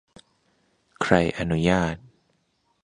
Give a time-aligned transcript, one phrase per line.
[1.01, 1.95] ใครอนุญาต